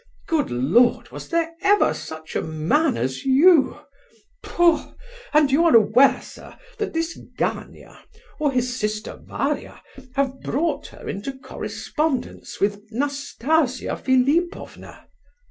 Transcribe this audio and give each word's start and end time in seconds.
Good 0.25 0.49
Lord, 0.49 1.11
was 1.11 1.29
there 1.29 1.53
ever 1.61 1.93
such 1.93 2.35
a 2.35 2.41
man 2.41 2.97
as 2.97 3.23
you? 3.23 3.81
Tfu! 4.41 4.95
and 5.31 5.47
are 5.47 5.51
you 5.51 5.67
aware, 5.67 6.19
sir, 6.23 6.57
that 6.79 6.91
this 6.93 7.19
Gania, 7.37 8.03
or 8.39 8.51
his 8.51 8.75
sister 8.75 9.19
Varia, 9.23 9.79
have 10.15 10.41
brought 10.41 10.87
her 10.87 11.07
into 11.07 11.37
correspondence 11.37 12.59
with 12.59 12.81
Nastasia 12.91 13.95
Philipovna?" 13.95 15.07